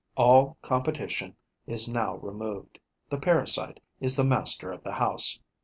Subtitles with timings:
[0.17, 1.35] All competition
[1.67, 2.79] is now removed;
[3.11, 5.37] the parasite is the master of the house.